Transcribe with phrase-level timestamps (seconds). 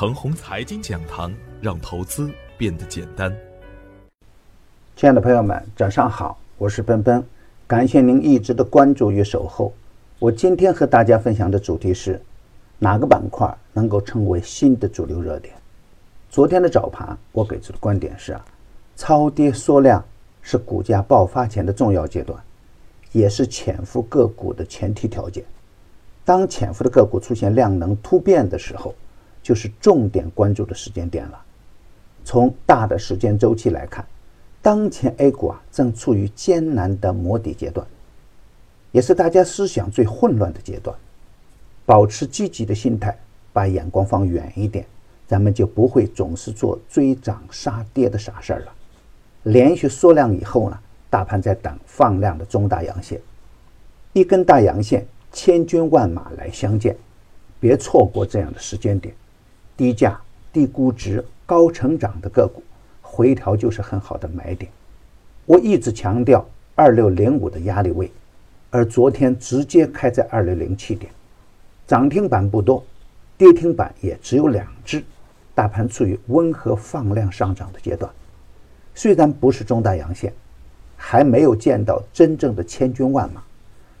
[0.00, 1.30] 程红财经讲堂，
[1.60, 3.30] 让投资变得简单。
[4.96, 7.22] 亲爱的朋友们，早上好，我是奔奔，
[7.66, 9.74] 感谢您一直的关注与守候。
[10.18, 12.18] 我今天和大家分享的主题是
[12.78, 15.54] 哪个板块能够成为新的主流热点？
[16.30, 18.42] 昨天的早盘，我给出的观点是啊，
[18.96, 20.02] 超跌缩量
[20.40, 22.42] 是股价爆发前的重要阶段，
[23.12, 25.44] 也是潜伏个股的前提条件。
[26.24, 28.94] 当潜伏的个股出现量能突变的时候，
[29.50, 31.42] 就是重点关注的时间点了。
[32.24, 34.06] 从大的时间周期来看，
[34.62, 37.84] 当前 A 股啊正处于艰难的磨底阶段，
[38.92, 40.96] 也是大家思想最混乱的阶段。
[41.84, 43.18] 保持积极的心态，
[43.52, 44.86] 把眼光放远一点。
[45.26, 48.72] 咱们就不会总是做追涨杀跌的傻事儿了。
[49.42, 53.20] 连续缩量以后呢，大盘在等放量的中大阳线，
[54.12, 56.96] 一根大阳线，千军万马来相见，
[57.58, 59.12] 别错过这样的时间点。
[59.80, 60.20] 低价、
[60.52, 62.62] 低估值、高成长的个股，
[63.00, 64.70] 回调就是很好的买点。
[65.46, 68.12] 我一直强调二六零五的压力位，
[68.68, 71.10] 而昨天直接开在二六零七点，
[71.86, 72.84] 涨停板不多，
[73.38, 75.02] 跌停板也只有两只。
[75.54, 78.12] 大盘处于温和放量上涨的阶段，
[78.94, 80.30] 虽然不是中大阳线，
[80.94, 83.42] 还没有见到真正的千军万马，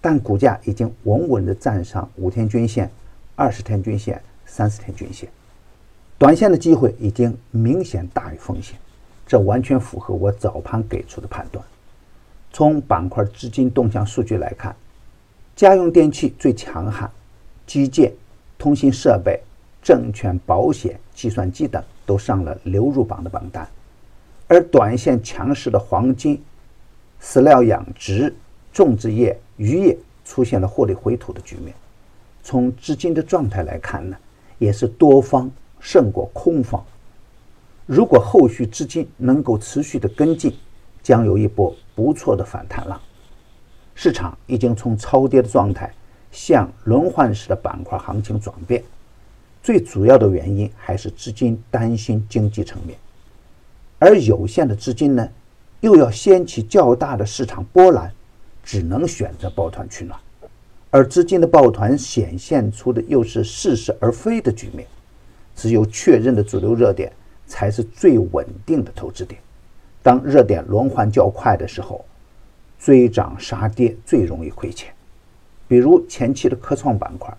[0.00, 2.88] 但股价已经稳稳地站上五天均线、
[3.34, 5.28] 二十天均线、三十天均线，
[6.24, 8.78] 短线的机会已经明显大于风险，
[9.26, 11.62] 这完全符合我早盘给出的判断。
[12.50, 14.74] 从板块资金动向数据来看，
[15.54, 17.10] 家用电器最强悍，
[17.66, 18.10] 基建、
[18.56, 19.38] 通信设备。
[19.82, 23.68] 证券、保险、计算机等都上了流入榜的榜单，
[24.48, 26.42] 而短线强势的黄金、
[27.20, 28.34] 饲料养殖、
[28.72, 29.94] 种植业、渔业
[30.24, 31.74] 出现了获利回吐的局面。
[32.42, 34.16] 从资金的状态来看呢，
[34.56, 35.50] 也是多方
[35.84, 36.82] 胜过空方。
[37.84, 40.50] 如果后续资金能够持续的跟进，
[41.02, 42.98] 将有一波不错的反弹浪。
[43.94, 45.92] 市场已经从超跌的状态
[46.32, 48.82] 向轮换式的板块行情转变。
[49.62, 52.98] 最主要的原因还是资金担心经济层面，
[53.98, 55.28] 而有限的资金呢，
[55.80, 58.10] 又要掀起较大的市场波澜，
[58.62, 60.18] 只能选择抱团取暖，
[60.90, 64.86] 而资金的抱团显现出的又是似是而非的局面。
[65.54, 67.12] 只有确认的主流热点
[67.46, 69.40] 才是最稳定的投资点。
[70.02, 72.04] 当热点轮换较快的时候，
[72.78, 74.92] 追涨杀跌最容易亏钱。
[75.66, 77.32] 比如前期的科创板块。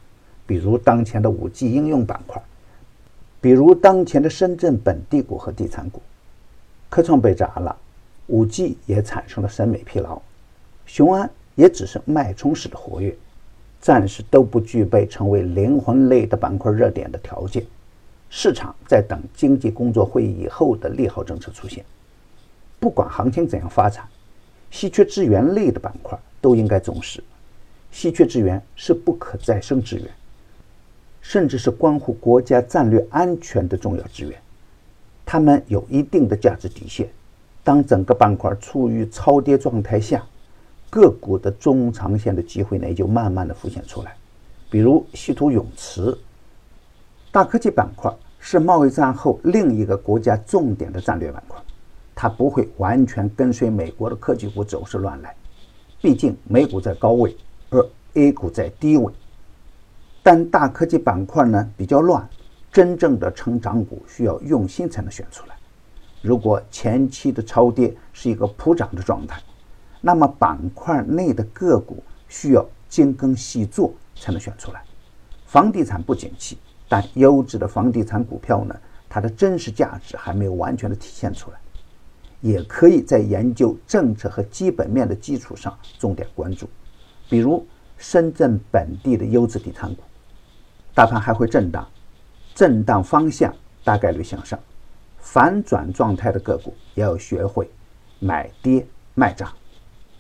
[0.48, 2.40] 比如当前的五 G 应用板块，
[3.42, 6.00] 比如当前的深圳本地股和地产股，
[6.88, 7.76] 科创被砸了，
[8.28, 10.22] 五 G 也产生了审美疲劳，
[10.86, 13.18] 雄安也只是脉冲式的活跃，
[13.82, 17.66] 暂时都不具备成为灵魂类的板块热点的条件。
[18.38, 21.86] 市场在等经济工作会议以后的利好政策出现。
[22.82, 24.06] 不管行情怎样发展，
[24.70, 27.24] 稀缺资源类的板块都应该重视。
[27.94, 30.06] 稀缺资源是不可再生资源。
[31.22, 34.38] 甚至是关乎国家战略安全的重要资源，
[35.26, 37.10] 它们有一定的价值底线。
[37.64, 40.22] 当整个板块处于超跌状态下，
[40.90, 44.14] 个股的中长线的机会呢，也就慢慢的浮现出来。
[44.70, 46.20] 比如稀土永磁，
[47.32, 48.14] 大科技板块
[48.48, 51.60] 是贸易战后另一个国家重点的战略板块，
[52.14, 55.36] 它不会完全跟随美国的科技股走势乱来，
[56.00, 57.36] 毕竟美股在高位，
[57.72, 57.84] 而
[58.14, 59.12] A 股在低位。
[60.22, 62.30] 但大科技板块呢比较乱，
[62.72, 65.56] 真正的成长股需要用心才能选出来。
[66.22, 69.42] 如果前期的超跌是一个普涨的状态，
[70.02, 74.84] 那么板块内的个股需要精耕细作才能选出来。
[75.48, 76.60] 房地产不景气，
[77.16, 78.76] 优质的房地产股票呢，
[79.08, 81.58] 它的真实价值还没有完全的体现出来，
[82.42, 86.70] 也可以在研究政策和基本面的基础上重点关注，
[87.30, 87.66] 比如
[87.98, 90.04] 深圳本地的优质地产股。
[90.94, 91.88] 大盘还会震荡，
[92.54, 94.60] 震荡方向大概率向上，
[95.18, 97.70] 反转状态的个股也要学会
[98.20, 99.52] 买跌卖涨。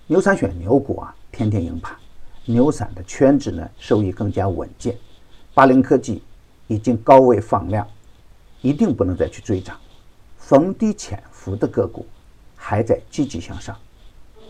[0.07, 1.95] 牛散选牛股啊，天天赢盘。
[2.45, 4.95] 牛散的圈子呢，收益更加稳健。
[5.53, 6.21] 八零科技
[6.67, 7.87] 已经高位放量，
[8.61, 9.77] 一定不能再去追涨。
[10.37, 12.05] 逢低潜伏的个股
[12.55, 13.75] 还在积极向上。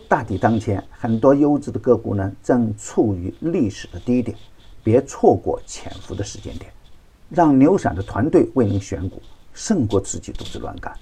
[0.07, 4.37] 大抵当前，很多优质的个股呢，正处于历史的低点。
[4.83, 6.71] 别错过潜伏的时间点，
[7.27, 9.19] 让牛散的团队为您选股，
[9.51, 10.95] 胜过自己独自乱干。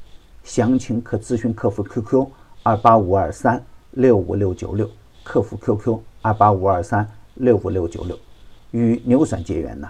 [0.46, 2.26] 详情可咨询客服 QQ
[2.64, 3.62] 二八五二三
[3.92, 4.90] 六五六九六，
[5.22, 8.18] 客服 QQ 二八五二三六五六九六。
[8.72, 9.90] 与牛散结缘呢，